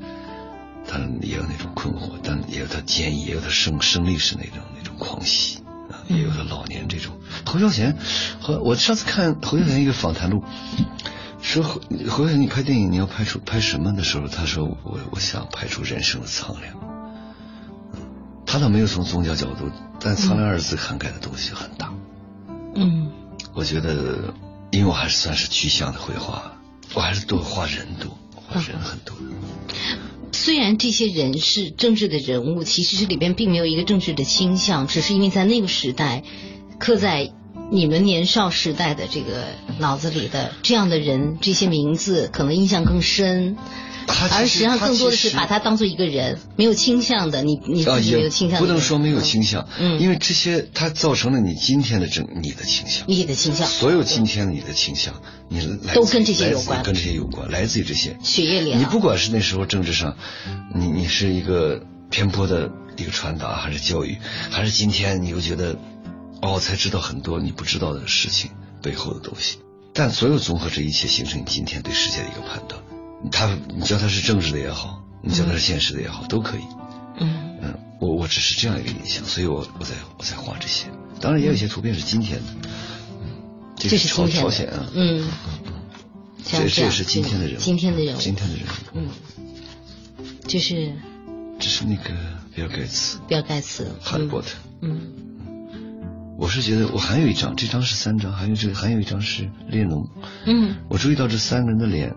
[0.87, 5.66] 他也有那种困惑，但也有他坚毅，也有他胜胜利时那种那种狂喜啊，
[6.09, 7.19] 也有的老年这种。
[7.45, 7.97] 侯孝贤
[8.41, 10.45] 和我上次看侯孝贤一个访谈录，
[11.43, 16.75] 说侯侯孝贤你拍电影你要拍出拍什么的时候，他说我我想拍出人生的苍凉。
[18.49, 21.93] 他倒没有从宗教角度，但“苍凉”二字涵盖的东西很大。
[22.77, 23.11] 嗯，
[23.53, 24.33] 我觉得，
[24.71, 26.53] 因为我还是算是具象的绘画，
[26.95, 29.17] 我还是多画人多，画人很多。
[30.47, 36.23] 虽然这些人是政治的人物，其实这里边并没有一个政治的倾向，只是因为在那个时代，
[36.79, 37.33] 刻在
[37.73, 39.47] 你们年少时代的这个
[39.81, 43.57] 脑子里的这样的人，这些名字可能印象更深。
[44.09, 55.15] 而实际上更多的是把他当做一个人，没有倾向的，你你自己没有倾向，不能说没有倾向，嗯，因为这些它造成了你今天的整你的倾向，你的倾向，所有今天你的倾向，
[55.49, 55.61] 你
[55.95, 58.75] 都跟这些有关，跟这些有关，来自于这些血液里。
[58.75, 60.17] 你不管是那时候政治上，
[60.75, 64.17] 你你是一个偏颇的一个传达，还是教育，
[64.51, 65.77] 还是今天你又觉得，
[66.43, 68.51] 哦，才知道很多你不知道的事情。
[68.83, 69.59] 背后的东西。
[69.95, 72.81] 但所有综合这一切，形成你今天对世界的一个判断。
[73.31, 76.63] 他，你叫他是政治的也好，你叫他是现实的也好，都可以。
[77.19, 77.59] 嗯。
[77.63, 80.87] 嗯，我我只是这样一个印象，所以我我在我在画这些。
[81.21, 82.69] 当然也有一些图片是今天的，
[83.23, 83.29] 嗯，
[83.77, 85.27] 这这是朝朝鲜啊，嗯，
[86.45, 89.09] 像这这也是今天的人物，今天的人物，今天的人物，嗯，
[90.47, 90.93] 就是。
[91.59, 92.11] 这是那个
[92.55, 94.49] 比尔盖茨，比尔盖茨，哈利波特。
[94.83, 95.01] 嗯。
[96.37, 100.07] 我是觉得我还有一张，这张是三张，还有这还有一张是列侬。
[100.45, 102.15] 嗯，我注意到这三个人的脸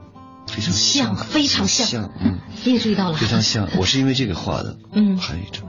[0.51, 3.67] 非常像非常像像，嗯，你也注意到了，非常像。
[3.77, 5.63] 我是因为这个画的，嗯还有一张。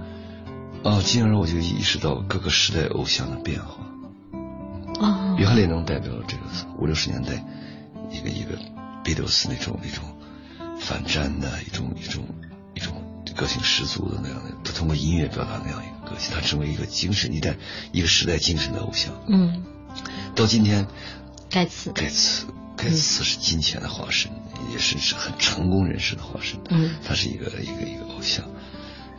[0.83, 3.87] 哦，进而我就意识到各个时代偶像的变化。
[4.99, 6.43] 哦约翰列侬代表了这个
[6.79, 7.43] 五六十年代
[8.11, 8.59] 一个一个
[9.03, 10.05] Beatles 那种那种
[10.79, 12.25] 反战的一种一种
[12.75, 13.03] 一种
[13.35, 17.57] 个性十足的那样的，他通过音乐表达那样一个个性，他成为一个精神一代
[17.93, 19.13] 一个时代精神的偶像。
[19.29, 19.63] 嗯，
[20.35, 20.87] 到今天，
[21.49, 24.31] 盖茨，盖茨盖茨是金钱的化身，
[24.73, 26.61] 也是是很成功人士的化身。
[26.71, 28.45] 嗯他是一个一个一个偶像。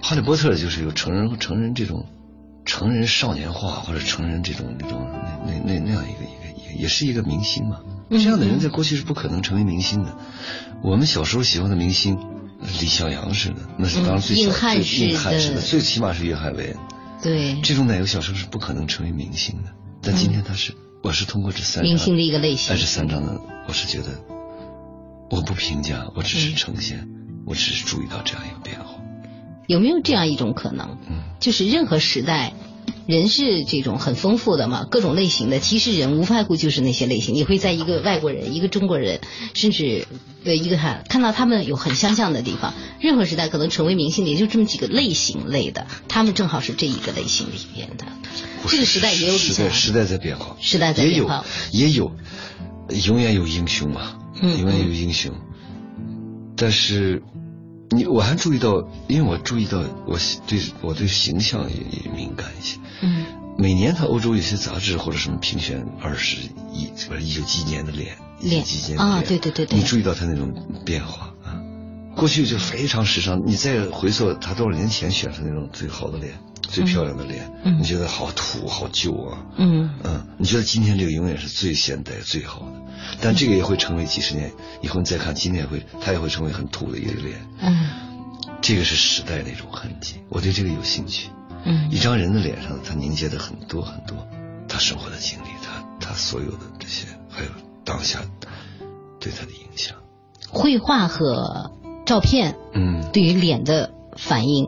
[0.02, 2.06] 哈利波特就是有成人成人这种
[2.66, 7.80] 成人少年化或者成人这种那种那那那那样一个一个也也是一个明星嘛。
[8.10, 10.18] 嗯这样的人在过去是不可能成为明星的。
[10.84, 12.18] 我们小时候喜欢的明星，
[12.60, 16.78] 李小阳似的，那是当时最小、嗯硬汉最式硬汉式的的，最起码是约翰韦恩。
[17.24, 19.70] 对，这种奶油小生是不可能成为明星的。
[20.02, 24.08] 但今天他是，我是通过这三张明星的一个类型哎，这三张呢，我是觉得
[25.32, 27.08] 我不评价，我只是呈现，
[27.48, 29.02] 我只是注意到这样一个变化。
[29.66, 30.98] 有没有这样一种可能？
[31.10, 32.52] 嗯，就是任何时代，
[33.08, 35.62] 人是这种很丰富的嘛，各种类型的。
[35.62, 37.34] 其实人无外乎就是那些类型。
[37.34, 39.22] 你会在一个外国人、一个中国人，
[39.54, 40.06] 甚至
[40.44, 42.74] 呃一个他看到他们有很相像的地方。
[43.00, 48.06] 任何时代可能成为明星的也就这么几个类型类的，他们正好是这一个类型里面的。
[48.68, 51.46] 这个时代也有时代时代在变化，时代在也有变化。
[51.72, 52.12] 也有，
[53.06, 55.34] 永远有英雄嘛，嗯永远有英雄。
[56.58, 57.24] 但是
[57.90, 62.78] 你我还注意到，因为我注意到我对我对形象也也敏感一些。
[63.02, 63.26] 嗯
[63.58, 66.38] 每年他欧洲有些杂志或者什么评选二十
[66.74, 70.54] 一不是一九几几年的脸，一九脸几几年的啊脸对对对对你注意到他那种
[70.86, 71.62] 变化啊？
[72.16, 79.46] 过去就非常时尚，你再回溯他多少年前选出那种最好的脸、最漂亮的脸，嗯你觉得好土、好旧啊？
[79.58, 82.74] 嗯嗯，你觉得今天这个永远是最现代、最好的，
[83.22, 84.52] 但这个也会成为几十年
[84.82, 87.36] 以后你再看，今天会它也会成为很土的一个脸。
[87.60, 87.90] 嗯
[88.62, 91.30] 这个是时代的一种痕迹，我对这个有兴趣。
[91.64, 94.28] 嗯一张人的脸上，他凝结的很多很多，
[94.68, 97.50] 他生活的经历，他他所有的这些，还有
[97.84, 98.20] 当下
[99.20, 99.96] 对他的影响。
[100.50, 101.72] 绘画和
[102.06, 104.68] 照片嗯，对于脸的反应，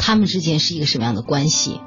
[0.00, 1.80] 他们之间是一个什么样的关系？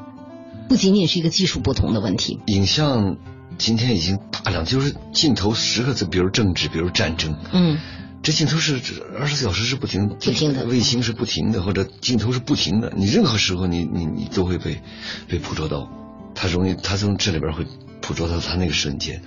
[0.70, 2.40] 不仅仅是一个技术不同的问题。
[2.48, 3.18] 影像
[3.58, 7.78] 今天已经大量，就是镜头时刻在，比如政治，比如战争，嗯。
[8.22, 8.80] 这镜头是
[9.20, 14.82] 二十四小时是不停不停的卫星是不停的，或者镜头是不停的，你任何时候你你你都会被
[15.28, 15.90] 被捕捉到，
[16.34, 17.68] 它容易它从这里边会
[18.00, 19.22] 捕捉到它那个瞬间。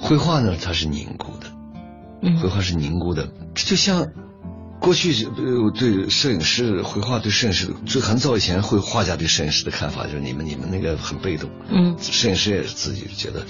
[0.00, 1.48] 绘画呢，它是凝固的，
[2.20, 4.08] 绘嗯画是凝固的，这就像
[4.82, 13.46] 过去是呃对摄影师绘画对摄影师最很早以前绘画家对摄影师的看法就是你们你们那个很被动，嗯摄影师也是自己觉得，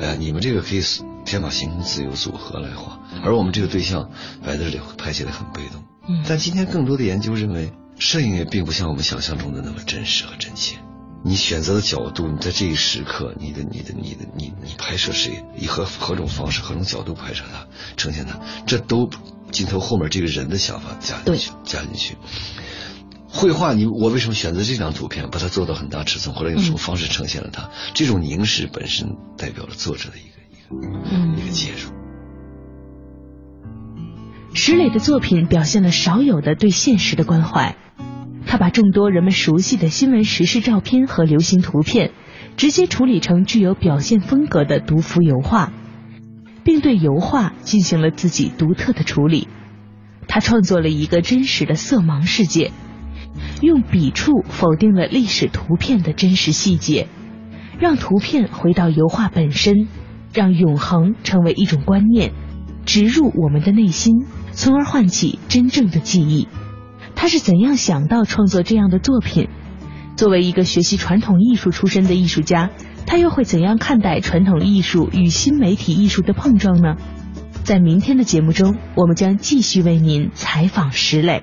[0.00, 0.82] 哎呀，你们这个可以
[1.24, 4.10] 天马行空、自由组合来画，而我们这个对象
[4.44, 5.84] 摆在这里拍起来很被动。
[6.08, 10.78] 嗯但今天更多的研究认为，摄影也并不像我们想象中的那么真实和真切。
[11.24, 19.08] 你选择的角度，你在这一时刻，你的、你的、你的、你你拍摄谁，以何何种方式、何种角度拍摄它，呈现它，这都
[19.52, 22.16] 镜头后面这个人的想法加进去，加进去。
[23.28, 27.70] 绘画你，我为什么选择这张图片，把它做到很大尺寸，或者用什么方式呈现了它？
[27.94, 31.92] 这种凝视本身代表了作者的一个一个嗯一个介入。
[34.54, 37.76] 石磊的作品表现了少有的对现实的关怀。
[38.44, 42.12] 他把众多人们熟悉的新闻时事照片和流行图片，
[42.58, 45.72] 直接处理成具有表现风格的独幅油画，
[46.64, 49.48] 并对油画进行了自己独特的处理。
[50.28, 52.70] 他创作了一个真实的色盲世界，
[53.60, 57.08] 用笔触否定了历史图片的真实细节，
[57.78, 59.88] 让图片回到油画本身，
[60.32, 62.32] 让永恒成为一种观念，
[62.86, 66.48] 植入我们的内心，从而唤起真正的记忆。
[67.14, 69.48] 他是怎样想到创作这样的作品？
[70.16, 72.70] 作为一个学习传统艺术出身的艺术家，
[73.12, 76.96] 他又会怎样看待传统艺术与新媒体艺术的碰撞呢？
[77.62, 81.42] 在明天的节目中，我们将继续为您采访石磊。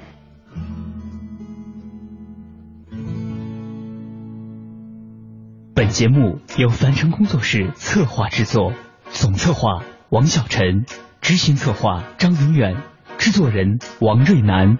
[5.76, 8.74] 本节目由凡尘工作室策划制作，
[9.11, 10.86] 总策划王小晨，
[11.22, 12.78] 执行策划张永远，
[13.20, 14.80] 制作人王瑞南。